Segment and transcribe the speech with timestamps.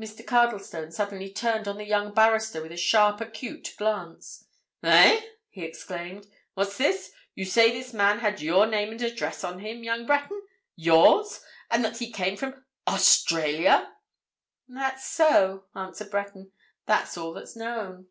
[0.00, 0.24] Mr.
[0.24, 4.44] Cardlestone suddenly turned on the young barrister with a sharp, acute glance.
[4.84, 6.28] "Eh?" he exclaimed.
[6.54, 7.10] "What's this?
[7.34, 11.40] You say this man had your name and address on him, young Breton!—yours?
[11.72, 13.96] And that he came from—Australia?"
[14.68, 16.52] "That's so," answered Breton.
[16.86, 18.06] "That's all that's known."